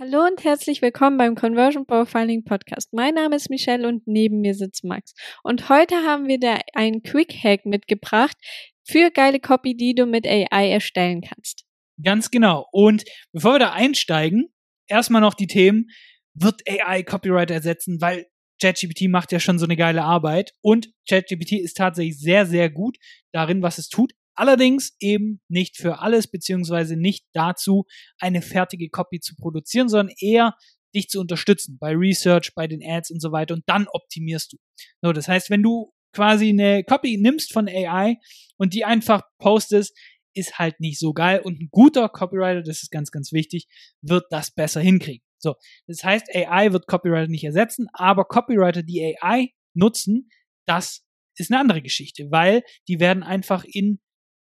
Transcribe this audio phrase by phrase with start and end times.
[0.00, 2.92] Hallo und herzlich willkommen beim Conversion Profiling Podcast.
[2.92, 5.12] Mein Name ist Michelle und neben mir sitzt Max.
[5.42, 8.36] Und heute haben wir da einen Quick Hack mitgebracht
[8.84, 11.64] für geile Copy, die du mit AI erstellen kannst.
[12.00, 12.68] Ganz genau.
[12.70, 14.54] Und bevor wir da einsteigen,
[14.86, 15.88] erstmal noch die Themen.
[16.32, 18.00] Wird AI Copyright ersetzen?
[18.00, 18.26] Weil
[18.62, 22.98] ChatGPT macht ja schon so eine geile Arbeit und ChatGPT ist tatsächlich sehr, sehr gut
[23.32, 24.12] darin, was es tut.
[24.38, 27.86] Allerdings eben nicht für alles, beziehungsweise nicht dazu,
[28.20, 30.54] eine fertige Copy zu produzieren, sondern eher
[30.94, 34.58] dich zu unterstützen bei Research, bei den Ads und so weiter und dann optimierst du.
[35.02, 38.18] So, das heißt, wenn du quasi eine Copy nimmst von AI
[38.58, 39.98] und die einfach postest,
[40.34, 43.66] ist halt nicht so geil und ein guter Copywriter, das ist ganz, ganz wichtig,
[44.02, 45.24] wird das besser hinkriegen.
[45.38, 45.56] So,
[45.88, 50.30] das heißt, AI wird Copywriter nicht ersetzen, aber Copywriter, die AI nutzen,
[50.64, 51.02] das
[51.36, 53.98] ist eine andere Geschichte, weil die werden einfach in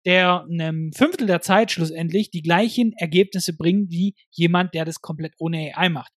[0.04, 5.34] der einem Fünftel der Zeit schlussendlich die gleichen Ergebnisse bringen wie jemand, der das komplett
[5.38, 6.12] ohne AI macht.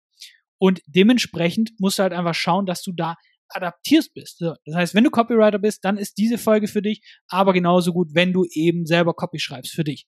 [0.58, 3.16] Und dementsprechend musst du halt einfach schauen, dass du da
[3.50, 4.40] adaptierst bist.
[4.40, 7.94] So, das heißt, wenn du Copywriter bist, dann ist diese Folge für dich, aber genauso
[7.94, 10.08] gut, wenn du eben selber Copy schreibst für dich.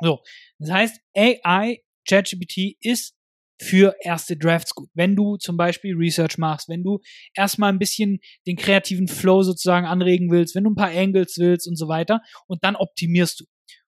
[0.00, 0.20] So,
[0.58, 3.14] das heißt, AI, ChatGPT ist
[3.62, 4.88] für erste Drafts gut.
[4.94, 7.00] Wenn du zum Beispiel Research machst, wenn du
[7.34, 11.68] erstmal ein bisschen den kreativen Flow sozusagen anregen willst, wenn du ein paar Angles willst
[11.68, 13.44] und so weiter und dann optimierst du.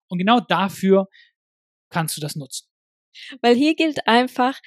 [0.09, 1.09] Und genau dafür
[1.91, 2.69] kannst du das nutzen.
[3.41, 4.61] Weil hier gilt einfach,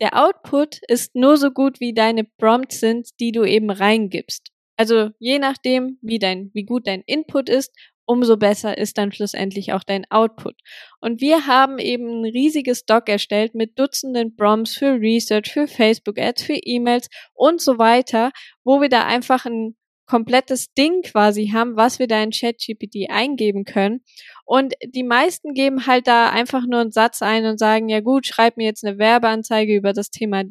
[0.00, 4.52] der Output ist nur so gut wie deine Prompts sind, die du eben reingibst.
[4.76, 7.74] Also je nachdem, wie dein, wie gut dein Input ist,
[8.08, 10.56] umso besser ist dann schlussendlich auch dein Output.
[11.00, 16.18] Und wir haben eben ein riesiges Doc erstellt mit Dutzenden Prompts für Research, für Facebook
[16.18, 18.32] Ads, für E-Mails und so weiter,
[18.64, 23.66] wo wir da einfach ein komplettes Ding quasi haben, was wir da in ChatGPT eingeben
[23.66, 24.00] können.
[24.46, 28.26] Und die meisten geben halt da einfach nur einen Satz ein und sagen, ja gut,
[28.26, 30.44] schreib mir jetzt eine Werbeanzeige über das Thema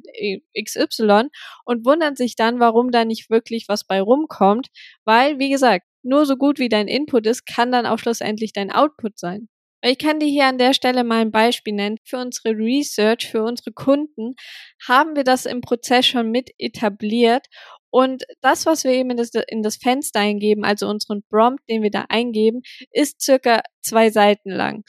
[0.56, 1.30] XY
[1.66, 4.68] und wundern sich dann, warum da nicht wirklich was bei rumkommt,
[5.06, 8.72] weil, wie gesagt, nur so gut wie dein Input ist, kann dann auch schlussendlich dein
[8.72, 9.50] Output sein.
[9.84, 11.98] Ich kann dir hier an der Stelle mal ein Beispiel nennen.
[12.04, 14.36] Für unsere Research, für unsere Kunden
[14.88, 17.46] haben wir das im Prozess schon mit etabliert.
[17.92, 21.84] Und das, was wir eben in das, in das Fenster eingeben, also unseren Prompt, den
[21.84, 22.62] wir da eingeben,
[22.92, 24.84] ist circa zwei Seiten lang.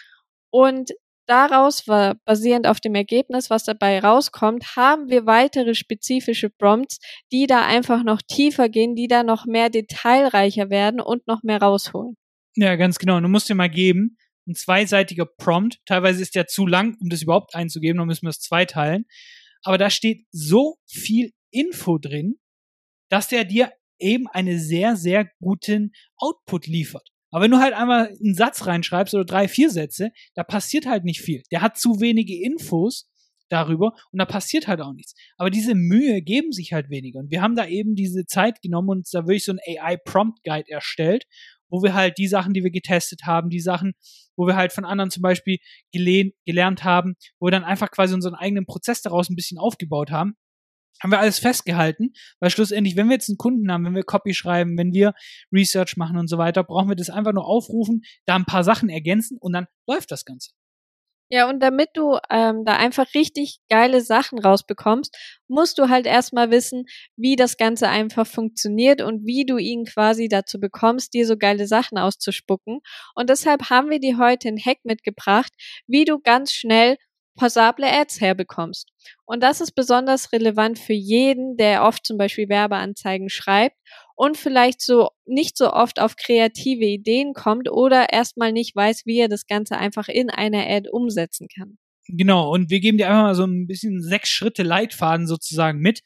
[0.50, 0.92] Und
[1.28, 1.84] Daraus,
[2.24, 7.00] basierend auf dem Ergebnis, was dabei rauskommt, haben wir weitere spezifische Prompts,
[7.30, 11.60] die da einfach noch tiefer gehen, die da noch mehr detailreicher werden und noch mehr
[11.60, 12.16] rausholen.
[12.56, 13.20] Ja, ganz genau.
[13.20, 14.16] Du musst dir mal geben,
[14.46, 18.30] ein zweiseitiger Prompt, teilweise ist der zu lang, um das überhaupt einzugeben, dann müssen wir
[18.30, 19.04] es zweiteilen.
[19.62, 22.36] Aber da steht so viel Info drin,
[23.10, 27.10] dass der dir eben einen sehr, sehr guten Output liefert.
[27.30, 31.04] Aber wenn du halt einmal einen Satz reinschreibst oder drei, vier Sätze, da passiert halt
[31.04, 31.42] nicht viel.
[31.50, 33.08] Der hat zu wenige Infos
[33.48, 35.14] darüber und da passiert halt auch nichts.
[35.36, 37.20] Aber diese Mühe geben sich halt weniger.
[37.20, 40.42] Und wir haben da eben diese Zeit genommen und da wirklich so ein AI Prompt
[40.44, 41.24] Guide erstellt,
[41.70, 43.92] wo wir halt die Sachen, die wir getestet haben, die Sachen,
[44.36, 45.58] wo wir halt von anderen zum Beispiel
[45.92, 50.34] gelernt haben, wo wir dann einfach quasi unseren eigenen Prozess daraus ein bisschen aufgebaut haben,
[51.00, 54.34] haben wir alles festgehalten, weil schlussendlich, wenn wir jetzt einen Kunden haben, wenn wir Copy
[54.34, 55.14] schreiben, wenn wir
[55.52, 58.88] Research machen und so weiter, brauchen wir das einfach nur aufrufen, da ein paar Sachen
[58.88, 60.50] ergänzen und dann läuft das Ganze.
[61.30, 65.14] Ja, und damit du ähm, da einfach richtig geile Sachen rausbekommst,
[65.46, 70.28] musst du halt erstmal wissen, wie das Ganze einfach funktioniert und wie du ihn quasi
[70.28, 72.80] dazu bekommst, dir so geile Sachen auszuspucken.
[73.14, 75.52] Und deshalb haben wir dir heute einen Hack mitgebracht,
[75.86, 76.96] wie du ganz schnell
[77.38, 78.90] passable Ads herbekommst.
[79.24, 83.76] Und das ist besonders relevant für jeden, der oft zum Beispiel Werbeanzeigen schreibt
[84.16, 89.20] und vielleicht so nicht so oft auf kreative Ideen kommt oder erstmal nicht weiß, wie
[89.20, 91.78] er das Ganze einfach in einer Ad umsetzen kann.
[92.08, 96.00] Genau, und wir geben dir einfach mal so ein bisschen sechs Schritte Leitfaden sozusagen mit,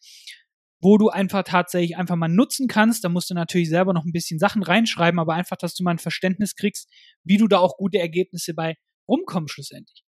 [0.81, 3.05] wo du einfach tatsächlich einfach mal nutzen kannst.
[3.05, 5.93] Da musst du natürlich selber noch ein bisschen Sachen reinschreiben, aber einfach, dass du mal
[5.93, 6.89] ein Verständnis kriegst,
[7.25, 8.75] wie du da auch gute Ergebnisse bei
[9.09, 10.05] rumkommst schlussendlich.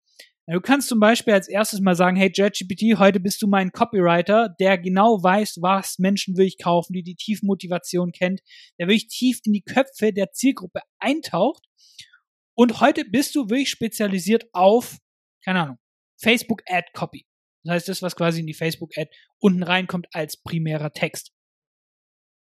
[0.47, 4.55] Du kannst zum Beispiel als erstes mal sagen, hey JetGPT, heute bist du mein Copywriter,
[4.61, 8.43] der genau weiß, was Menschen will ich kaufen, die die Tiefmotivation kennt,
[8.79, 11.65] der wirklich tief in die Köpfe der Zielgruppe eintaucht.
[12.55, 14.99] Und heute bist du wirklich spezialisiert auf,
[15.43, 15.79] keine Ahnung,
[16.21, 17.25] Facebook Ad Copy.
[17.63, 21.33] Das heißt, das, was quasi in die Facebook Ad unten reinkommt als primärer Text.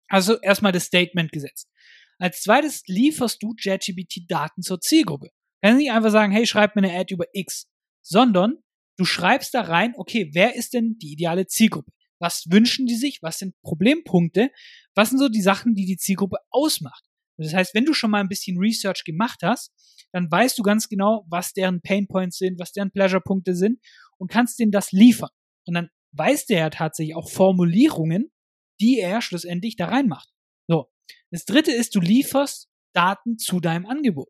[0.08, 1.70] Also erstmal das Statement gesetzt.
[2.18, 5.30] Als zweites lieferst du JetGPT Daten zur Zielgruppe.
[5.62, 7.71] Kannst nicht einfach sagen, hey, schreib mir eine Ad über X
[8.02, 8.58] sondern
[8.98, 11.92] du schreibst da rein, okay, wer ist denn die ideale Zielgruppe?
[12.20, 13.20] Was wünschen die sich?
[13.22, 14.52] Was sind Problempunkte?
[14.94, 17.04] Was sind so die Sachen, die die Zielgruppe ausmacht?
[17.38, 19.72] Das heißt, wenn du schon mal ein bisschen Research gemacht hast,
[20.12, 23.80] dann weißt du ganz genau, was deren Painpoints sind, was deren Pleasure-Punkte sind
[24.18, 25.32] und kannst denen das liefern.
[25.66, 28.32] Und dann weiß der ja tatsächlich auch Formulierungen,
[28.80, 30.30] die er schlussendlich da reinmacht.
[30.68, 30.92] So.
[31.32, 34.30] Das dritte ist, du lieferst Daten zu deinem Angebot.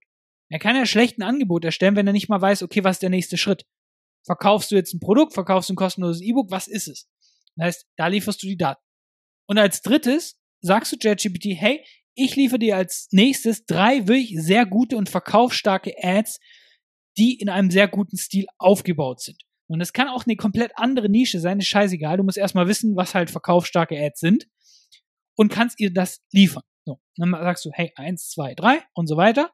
[0.52, 3.02] Er kann ja schlecht ein Angebot erstellen, wenn er nicht mal weiß, okay, was ist
[3.02, 3.66] der nächste Schritt?
[4.26, 7.10] Verkaufst du jetzt ein Produkt, verkaufst du ein kostenloses E-Book, was ist es?
[7.56, 8.84] Das heißt, da lieferst du die Daten.
[9.48, 11.84] Und als drittes sagst du ChatGPT, hey,
[12.16, 16.40] ich liefere dir als nächstes drei wirklich sehr gute und verkaufsstarke Ads,
[17.18, 19.42] die in einem sehr guten Stil aufgebaut sind.
[19.68, 22.18] Und es kann auch eine komplett andere Nische sein, ist scheißegal.
[22.18, 24.48] Du musst erstmal wissen, was halt verkaufsstarke Ads sind
[25.36, 26.64] und kannst ihr das liefern.
[26.84, 29.52] So, dann sagst du, hey, eins, zwei, drei und so weiter.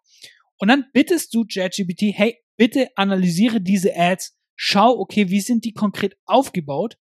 [0.59, 5.73] Und dann bittest du ChatGPT, hey, bitte analysiere diese Ads, schau, okay, wie sind die
[5.73, 6.97] konkret aufgebaut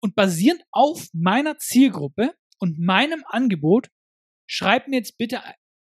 [0.00, 3.88] und basierend auf meiner Zielgruppe und meinem Angebot,
[4.46, 5.40] schreib mir jetzt bitte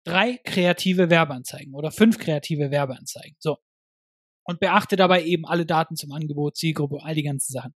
[0.04, 3.36] drei kreative Werbeanzeigen oder fünf kreative Werbeanzeigen.
[3.38, 3.58] So.
[4.44, 7.74] Und beachte dabei eben alle Daten zum Angebot, Zielgruppe, all die ganzen Sachen.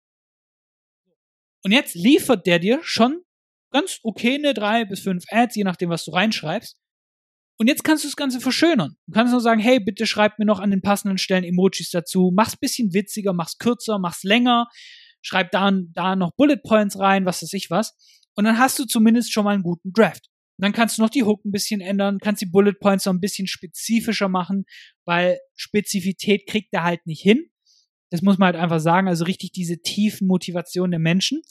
[1.63, 3.23] Und jetzt liefert der dir schon
[3.71, 6.79] ganz okay eine drei bis fünf Ads, je nachdem, was du reinschreibst.
[7.57, 8.97] Und jetzt kannst du das Ganze verschönern.
[9.07, 12.33] Du kannst nur sagen, hey, bitte schreib mir noch an den passenden Stellen Emojis dazu,
[12.35, 14.67] mach's bisschen witziger, mach's kürzer, mach's länger,
[15.23, 17.97] schreib da, da noch Bullet Points rein, was weiß ich was.
[18.35, 20.29] Und dann hast du zumindest schon mal einen guten Draft.
[20.59, 23.13] Und dann kannst du noch die Hook ein bisschen ändern, kannst die Bullet Points noch
[23.13, 24.65] ein bisschen spezifischer machen,
[25.05, 27.51] weil Spezifität kriegt er halt nicht hin.
[28.11, 31.43] Das muss man halt einfach sagen, also richtig diese tiefen Motivationen der Menschen.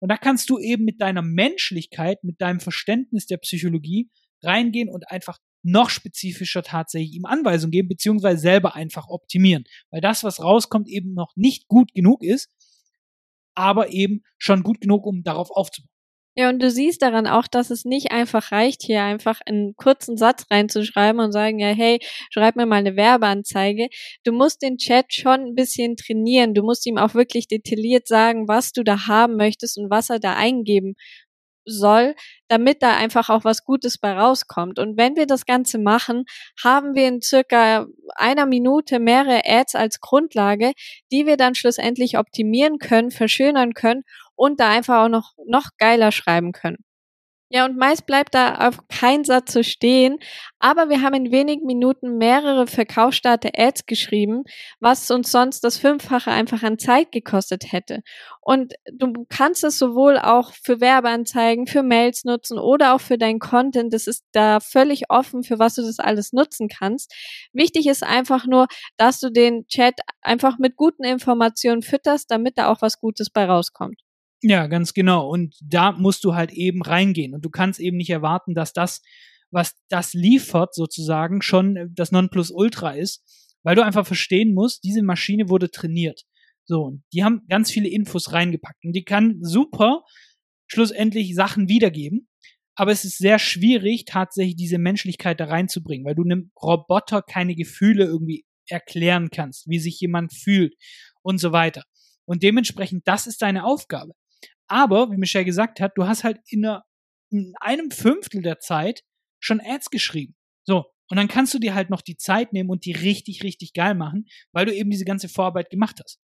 [0.00, 4.10] Und da kannst du eben mit deiner Menschlichkeit, mit deinem Verständnis der Psychologie
[4.42, 5.38] reingehen und einfach
[5.70, 9.64] noch spezifischer tatsächlich ihm Anweisungen geben, beziehungsweise selber einfach optimieren.
[9.90, 12.50] Weil das, was rauskommt, eben noch nicht gut genug ist,
[13.54, 15.90] aber eben schon gut genug, um darauf aufzubauen.
[16.38, 20.16] Ja, und du siehst daran auch, dass es nicht einfach reicht, hier einfach einen kurzen
[20.16, 21.98] Satz reinzuschreiben und sagen, ja, hey,
[22.30, 23.88] schreib mir mal eine Werbeanzeige.
[24.22, 26.54] Du musst den Chat schon ein bisschen trainieren.
[26.54, 30.20] Du musst ihm auch wirklich detailliert sagen, was du da haben möchtest und was er
[30.20, 30.94] da eingeben
[31.68, 32.14] soll,
[32.48, 34.78] damit da einfach auch was Gutes bei rauskommt.
[34.78, 36.24] Und wenn wir das Ganze machen,
[36.62, 40.72] haben wir in circa einer Minute mehrere Ads als Grundlage,
[41.12, 44.02] die wir dann schlussendlich optimieren können, verschönern können
[44.34, 46.87] und da einfach auch noch, noch geiler schreiben können.
[47.50, 50.18] Ja, und meist bleibt da auf kein Satz zu stehen,
[50.58, 54.44] aber wir haben in wenigen Minuten mehrere verkaufsstarke Ads geschrieben,
[54.80, 58.02] was uns sonst das Fünffache einfach an Zeit gekostet hätte.
[58.42, 63.38] Und du kannst es sowohl auch für Werbeanzeigen, für Mails nutzen oder auch für dein
[63.38, 63.94] Content.
[63.94, 67.14] Das ist da völlig offen, für was du das alles nutzen kannst.
[67.54, 68.66] Wichtig ist einfach nur,
[68.98, 73.46] dass du den Chat einfach mit guten Informationen fütterst, damit da auch was Gutes bei
[73.46, 74.07] rauskommt.
[74.42, 75.28] Ja, ganz genau.
[75.28, 77.34] Und da musst du halt eben reingehen.
[77.34, 79.02] Und du kannst eben nicht erwarten, dass das,
[79.50, 83.24] was das liefert, sozusagen, schon das Nonplusultra ist,
[83.64, 86.22] weil du einfach verstehen musst, diese Maschine wurde trainiert.
[86.64, 88.84] So, und die haben ganz viele Infos reingepackt.
[88.84, 90.04] Und die kann super
[90.68, 92.28] schlussendlich Sachen wiedergeben.
[92.76, 97.56] Aber es ist sehr schwierig, tatsächlich diese Menschlichkeit da reinzubringen, weil du einem Roboter keine
[97.56, 100.74] Gefühle irgendwie erklären kannst, wie sich jemand fühlt
[101.22, 101.82] und so weiter.
[102.24, 104.12] Und dementsprechend, das ist deine Aufgabe.
[104.68, 106.84] Aber, wie Michelle gesagt hat, du hast halt in, einer,
[107.30, 109.02] in einem Fünftel der Zeit
[109.40, 110.36] schon Ads geschrieben.
[110.64, 110.86] So.
[111.10, 113.94] Und dann kannst du dir halt noch die Zeit nehmen und die richtig, richtig geil
[113.94, 116.20] machen, weil du eben diese ganze Vorarbeit gemacht hast.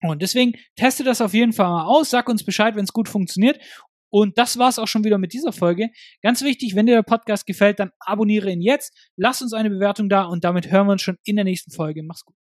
[0.00, 3.08] Und deswegen teste das auf jeden Fall mal aus, sag uns Bescheid, wenn es gut
[3.08, 3.58] funktioniert.
[4.10, 5.90] Und das war's auch schon wieder mit dieser Folge.
[6.22, 10.08] Ganz wichtig, wenn dir der Podcast gefällt, dann abonniere ihn jetzt, lass uns eine Bewertung
[10.08, 12.02] da und damit hören wir uns schon in der nächsten Folge.
[12.02, 12.32] Mach's gut.